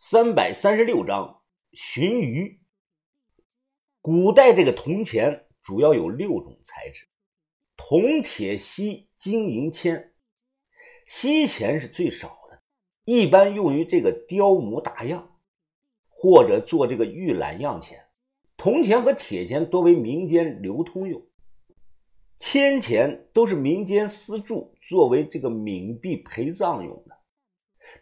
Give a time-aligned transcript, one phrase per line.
[0.00, 1.42] 三百三十六章
[1.72, 2.60] 鲟鱼。
[4.00, 7.08] 古代这个铜钱主要有六种材质：
[7.76, 10.12] 铜、铁、锡、金、银、铅。
[11.04, 12.62] 锡钱是最少的，
[13.06, 15.40] 一般用于这个雕模打样，
[16.08, 18.04] 或者做这个预览样钱。
[18.56, 21.26] 铜钱和铁钱多为民间流通用，
[22.38, 27.17] 铅钱都是民间私铸，作为这个冥币陪葬用的。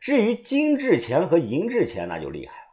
[0.00, 2.68] 至于金制钱和银制钱，那就厉害了，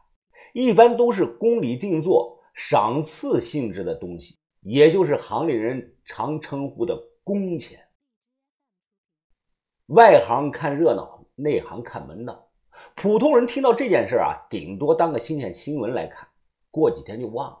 [0.52, 7.80] 一般都是宫里定做、赏赐性质的东西，也就是行里人常称呼的宫钱。
[9.88, 12.48] 外行看热闹，内行看门道。
[12.94, 16.28] 普通人听到这件事啊，顶多当个新鲜新闻来看，
[16.70, 17.60] 过几天就忘了。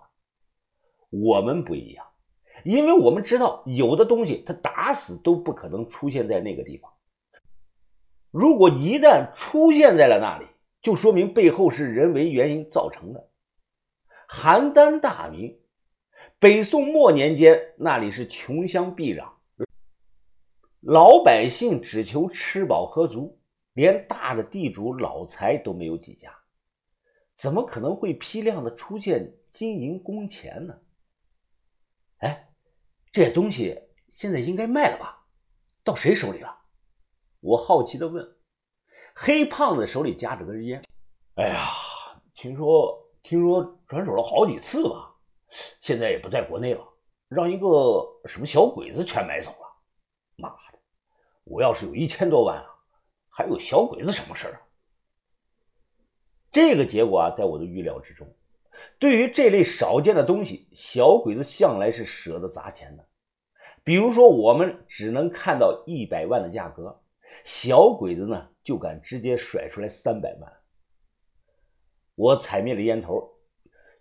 [1.10, 2.04] 我们不一样，
[2.64, 6.90] 因为我们知道有的东西它打死都不可能出现在那个地方。
[8.34, 10.46] 如果一旦出现在了那里，
[10.82, 13.30] 就说明背后是人为原因造成的。
[14.28, 15.56] 邯郸大名，
[16.40, 19.32] 北宋末年间那里是穷乡僻壤，
[20.80, 23.40] 老百姓只求吃饱喝足，
[23.74, 26.36] 连大的地主老财都没有几家，
[27.36, 30.74] 怎么可能会批量的出现金银工钱呢？
[32.18, 32.48] 哎，
[33.12, 35.24] 这东西现在应该卖了吧？
[35.84, 36.63] 到谁手里了？
[37.44, 38.26] 我好奇的问
[39.14, 40.82] ：“黑胖子手里夹着根烟，
[41.34, 41.68] 哎呀，
[42.32, 45.14] 听说听说转手了好几次吧，
[45.78, 46.82] 现在也不在国内了，
[47.28, 49.66] 让一个什么小鬼子全买走了。
[50.36, 50.78] 妈的，
[51.44, 52.64] 我要是有一千多万啊，
[53.28, 54.60] 还有小鬼子什么事啊？
[56.50, 58.26] 这个结果啊，在我的预料之中。
[58.98, 63.06] 对于这类少见的东西，小鬼子向来是舍得砸钱的。
[63.84, 66.98] 比如说，我们只能看到一百万的价格。”
[67.42, 70.52] 小鬼子呢，就敢直接甩出来三百万。
[72.14, 73.28] 我踩灭了烟头，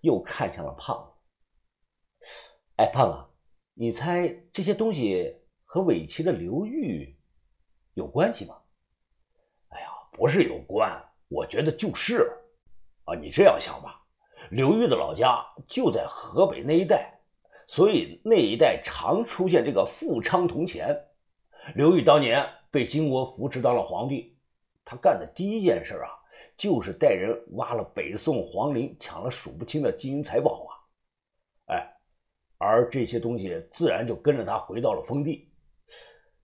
[0.01, 2.27] 又看向了胖子。
[2.75, 3.33] 哎，胖子，
[3.73, 7.17] 你猜这些东西和尾齐的刘玉
[7.95, 8.55] 有关系吗？
[9.69, 12.29] 哎呀，不是有关，我觉得就是。
[13.05, 14.05] 啊，你这样想吧，
[14.51, 17.19] 刘玉的老家就在河北那一带，
[17.67, 21.07] 所以那一带常出现这个富昌铜钱。
[21.75, 22.47] 刘玉当年。
[22.73, 24.35] 被金国扶持当了皇帝，
[24.83, 26.09] 他干的第一件事啊，
[26.57, 30.71] 就是带人挖了北宋皇陵，抢了数不清的金银财宝啊！
[31.67, 31.97] 哎，
[32.57, 35.53] 而这些东西自然就跟着他回到了封地。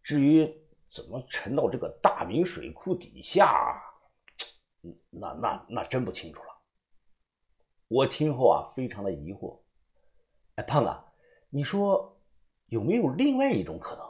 [0.04, 0.48] 至于
[0.88, 3.82] 怎么沉到这个大明水库底下，
[5.10, 6.50] 那那那真不清楚了。
[7.88, 9.60] 我听后啊，非常的疑惑。
[10.58, 10.96] 哎，胖子，
[11.50, 12.16] 你说
[12.68, 14.09] 有没有另外一种可能？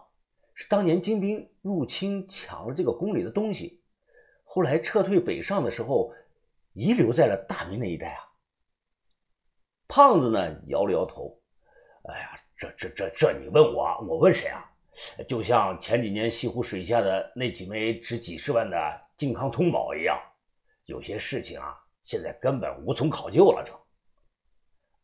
[0.59, 3.81] 是当年金兵入侵抢了这个宫里的东西，
[4.43, 6.13] 后来撤退北上的时候，
[6.73, 8.19] 遗留在了大明那一带啊。
[9.87, 11.41] 胖子呢摇了摇头，
[12.09, 14.69] 哎呀，这这这这你问我，我问谁啊？
[15.29, 20.21] 就像前几年西湖水下的那几枚值几十万的靖康通宝一样，
[20.83, 23.63] 有些事情啊，现在根本无从考究了。
[23.65, 23.71] 这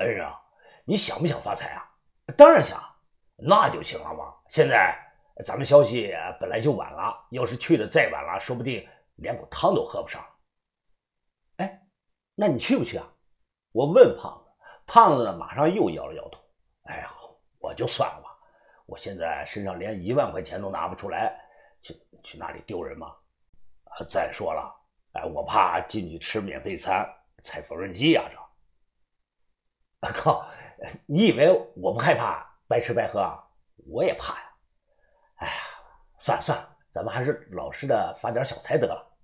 [0.03, 0.37] 恩人啊，
[0.83, 1.89] 你想不想发财啊？
[2.35, 2.83] 当然想，
[3.37, 4.35] 那就行了嘛。
[4.49, 5.01] 现在。
[5.43, 10.25] 咱们消息本来就晚了，要是去的再晚了，说不定连口汤都喝不上。
[11.57, 11.81] 哎，
[12.35, 13.05] 那你去不去啊？
[13.71, 14.51] 我问胖子，
[14.85, 16.39] 胖子马上又摇了摇头。
[16.83, 17.11] 哎呀，
[17.59, 18.29] 我就算了吧，
[18.85, 21.37] 我现在身上连一万块钱都拿不出来，
[21.81, 23.13] 去去那里丢人吗？
[23.85, 24.73] 啊，再说了，
[25.13, 27.05] 哎，我怕进去吃免费餐，
[27.43, 28.39] 踩缝纫机呀，这。
[30.13, 30.47] 靠，
[31.05, 33.43] 你以为我不害怕白吃白喝啊？
[33.87, 34.44] 我也怕呀。
[35.35, 35.53] 哎呀，
[36.19, 39.17] 算了算了，咱们还是老实的发点小财得了。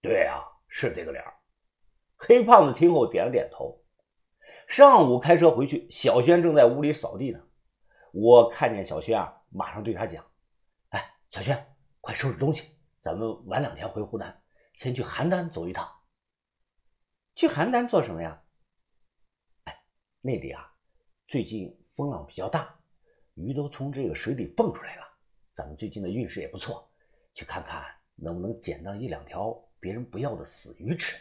[0.00, 1.34] 对呀，是这个理儿。
[2.16, 3.84] 黑胖子听后点了点头。
[4.68, 7.40] 上午开车回去，小轩正在屋里扫地呢。
[8.12, 10.24] 我看见小轩啊，马上对他讲
[10.90, 14.42] ：“哎，小轩，快收拾东西，咱们晚两天回湖南，
[14.74, 15.90] 先去邯郸走一趟。”
[17.34, 18.42] 去邯郸做什么呀？
[19.64, 19.82] 哎，
[20.20, 20.72] 那里啊，
[21.26, 22.78] 最近风浪比较大，
[23.34, 25.07] 鱼都从这个水里蹦出来了。
[25.58, 26.88] 咱们最近的运势也不错，
[27.34, 27.84] 去看看
[28.14, 31.16] 能不能捡到一两条别人不要的死鱼吃。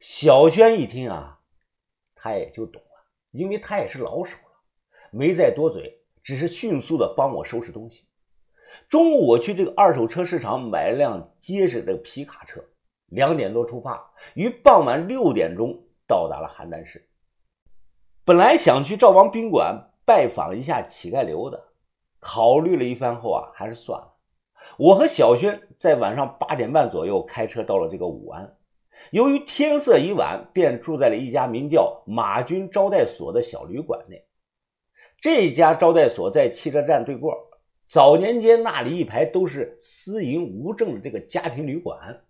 [0.00, 1.38] 小轩一听啊，
[2.14, 4.62] 他也就懂了，因为他也是老手了，
[5.10, 8.06] 没再多嘴，只是迅速的帮我收拾东西。
[8.88, 12.64] 中午我去这个二手车市场买了辆结实的皮卡车，
[13.08, 17.06] 两点多出发，于傍晚六点钟到达了邯郸市。
[18.24, 21.62] 本来想去赵王宾馆拜访一下乞丐刘的。
[22.20, 24.12] 考虑了一番后啊，还是算了。
[24.78, 28.56] 我和小轩在晚上八点半左右开车到了这个武安，
[29.10, 34.24] 由于天色已晚，便住在了一家名叫马军招待所的小旅馆内。
[35.20, 37.34] 这家招待所在汽车站对过。
[37.86, 42.20] 早年间那里一排都是私营无证的这个家庭旅馆。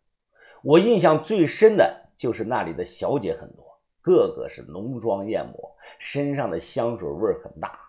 [0.62, 3.64] 我印象最深的就是那里的小姐很多，
[4.02, 7.85] 个个是浓妆艳抹，身上的香水味很大。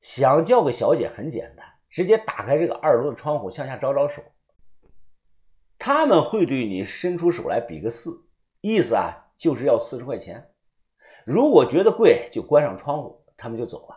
[0.00, 4.22] 想叫个小姐很简单，直接打开这个二楼的窗户向下招招手。
[5.78, 8.24] 他们会对你伸出手来比个四，
[8.60, 10.50] 意思啊就是要四十块钱。
[11.24, 13.96] 如果觉得贵，就关上窗户，他们就走了；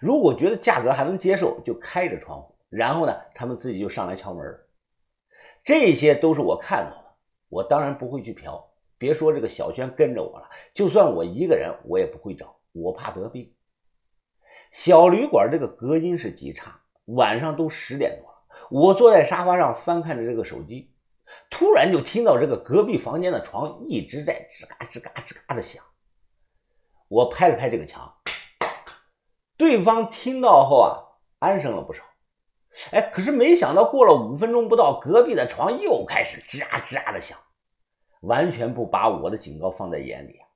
[0.00, 4.60] 如果觉得价格还能接受，就开着窗户，然后呢，他们自己就上来敲门。
[5.62, 7.14] 这些都是我看到的，
[7.48, 8.66] 我当然不会去嫖。
[8.96, 13.52] 别说这个小轩跟着我了，就算我一个人，我也不会找，我怕得病。
[14.70, 18.38] 小旅馆这个隔音是极差，晚上都十点多了，
[18.70, 20.94] 我坐在沙发上翻看着这个手机。
[21.48, 25.82] 突然就听到这个隔壁房间的床一直在吱嘎吱嘎吱嘎的响，
[27.08, 28.12] 我拍了拍这个墙，
[29.56, 30.98] 对方听到后啊，
[31.38, 32.02] 安生了不少。
[32.90, 37.38] 哎，可是没想到过了五分钟不到，隔壁的床又开始吱啊吱啊的响，
[38.22, 40.49] 完全不把我的警告放在眼里啊。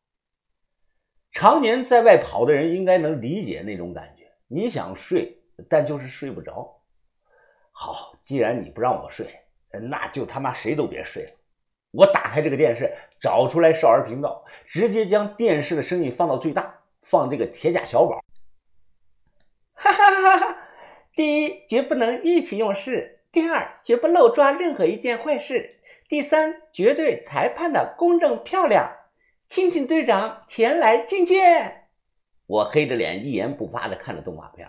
[1.35, 5.37] 常年在外跑的人应该能理解那种感觉，你想睡，
[5.69, 6.81] 但就是睡不着。
[7.73, 9.41] 好，既然你不让我睡。
[9.91, 11.31] 那就他妈谁都别睡了！
[11.91, 16.73] 我打开这个电视，找出来少儿频道，直接将电视的声音放到最大，
[17.03, 18.23] 放这个铁甲小宝。
[19.73, 20.57] 哈哈哈哈！
[21.17, 25.57] 第一，绝不能意气用事；第二，绝不漏抓任何一件坏事；
[26.09, 28.93] 第三，绝对裁判的公正漂亮。
[29.55, 31.87] 请请队长前来觐见。
[32.45, 34.69] 我黑着脸，一言不发的看着动画片，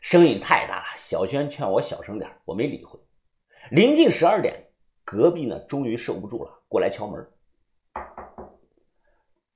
[0.00, 0.84] 声音太大了。
[0.96, 2.98] 小轩劝我小声点，我没理会。
[3.70, 4.66] 临近十二点，
[5.04, 7.24] 隔壁呢终于受不住了，过来敲门。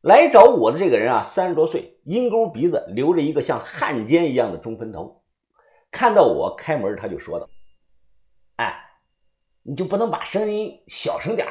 [0.02, 5.25] 来找我的这个人啊，三十多岁，鹰钩鼻子，留着一个像汉奸一样的中分头。
[5.91, 7.49] 看到我开门，他就说道
[8.55, 8.73] ：“哎，
[9.64, 11.49] 你就不能把声音小声点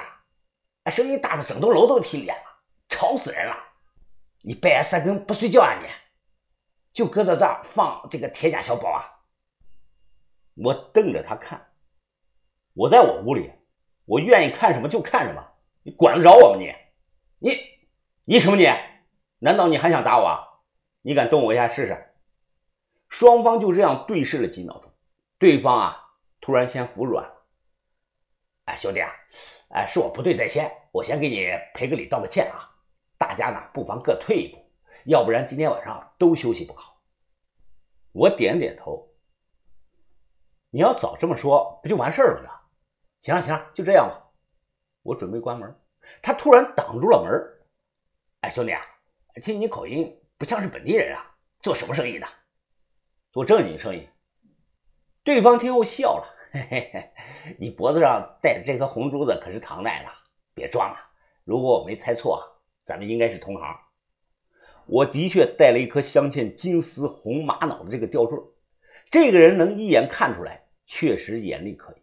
[0.83, 0.90] 啊？
[0.90, 2.33] 声音大的整栋楼都听见，
[2.89, 3.56] 吵死人了！
[4.42, 5.78] 你半夜三更不睡觉啊？
[5.81, 5.88] 你
[6.94, 9.06] 就搁在这儿放这个铁甲小宝啊？”
[10.56, 11.74] 我瞪着他看。
[12.74, 13.51] 我在我屋里，
[14.06, 15.44] 我愿意看什么就看什么，
[15.84, 16.60] 你管得着我吗？
[16.60, 16.74] 你，
[17.39, 17.57] 你，
[18.25, 18.68] 你什么你？
[19.40, 20.62] 难道你还想打我？
[21.01, 22.13] 你敢动我一下试试？
[23.10, 24.92] 双方就这样对视了几秒钟，
[25.38, 27.45] 对方啊，突然先服软了。
[28.66, 29.12] 哎，兄弟啊，
[29.69, 32.77] 哎，是我不对在先，我先给你赔个礼，道个歉啊。
[33.28, 34.72] 大家呢，不妨各退一步，
[35.04, 37.02] 要不然今天晚上都休息不好。
[38.14, 39.06] 我点点头。
[40.70, 42.52] 你要早这么说，不就完事儿了吗？
[43.20, 44.32] 行了行了，就这样吧。
[45.04, 45.78] 我准备关门，
[46.22, 47.68] 他突然挡住了门。
[48.40, 48.82] 哎，兄弟啊，
[49.42, 52.28] 听你口音不像是本地人啊，做什么生意的？
[53.34, 54.08] 做正经生意。
[55.22, 57.14] 对方听后笑了，嘿嘿嘿，
[57.60, 60.10] 你脖子上戴的这颗红珠子可是唐代的，
[60.54, 60.98] 别装了。
[61.44, 62.56] 如果我没猜错，
[62.88, 63.78] 咱们应该是同行。
[64.86, 68.39] 我的确带了一颗镶嵌金丝红玛瑙的这个吊坠，
[69.12, 72.01] 这个人能一眼看出来，确实眼力可以。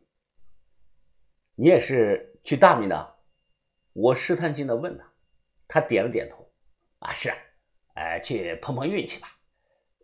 [1.55, 3.17] 你也是去大米的？
[3.95, 5.11] 我试探性的问他，
[5.67, 6.53] 他点了点头。
[6.99, 7.37] 啊，是啊，
[7.95, 9.29] 呃，去碰碰运气吧。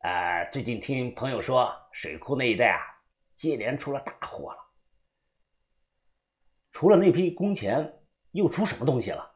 [0.00, 2.81] 呃，最近听朋友说，水库那一带啊，
[3.35, 4.59] 接连出了大祸了。
[6.73, 8.00] 除了那批工钱，
[8.31, 9.31] 又出什么东西了？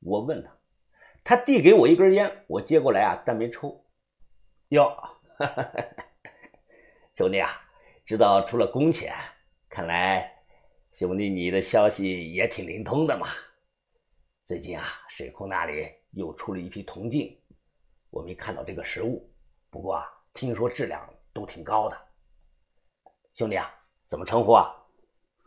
[0.00, 0.56] 我问他，
[1.24, 3.84] 他递给我一根烟，我接过来啊，但没抽。
[4.68, 4.96] 哟，
[7.14, 7.50] 兄弟啊，
[8.04, 9.14] 知道出了工钱，
[9.68, 10.32] 看来。
[10.92, 13.28] 兄弟，你的消息也挺灵通的嘛。
[14.44, 17.38] 最近啊，水库那里又出了一批铜镜，
[18.10, 19.30] 我没看到这个实物，
[19.68, 21.96] 不过啊，听说质量都挺高的。
[23.34, 23.70] 兄弟啊，
[24.06, 24.74] 怎么称呼啊？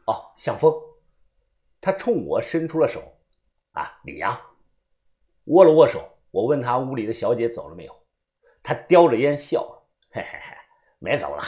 [0.06, 0.74] 哦，向风。
[1.82, 3.02] 他冲我伸出了手。
[3.80, 4.40] 啊，李阳。
[5.46, 6.08] 握了握手。
[6.32, 7.96] 我问他屋里的小姐走了没有，
[8.62, 10.56] 他叼着烟笑了，嘿嘿嘿，
[11.00, 11.42] 没走了。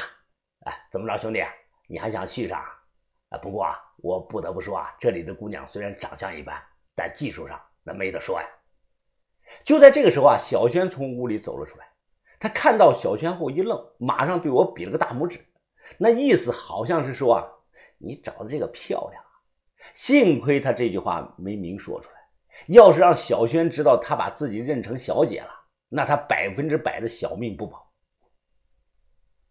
[0.65, 1.43] 哎，怎么着，兄弟，
[1.87, 2.59] 你还想续上？
[3.29, 6.59] 啊，不过啊，我不得不说啊，这里的姑娘虽然长相一般，
[6.95, 8.47] 但技术上那没得说呀。
[9.63, 11.87] 就在这个时候啊，小轩从屋里走了出来，
[12.39, 15.45] 他看到小轩后一愣，马上对我比了个大拇指，
[15.99, 17.45] 那意思好像是说啊，
[17.99, 19.23] 你找的这个漂亮。
[19.93, 22.20] 幸亏他这句话没明说出来，
[22.67, 25.49] 要是让小轩知道他把自己认成小姐了，
[25.89, 27.90] 那他百分之百的小命不保。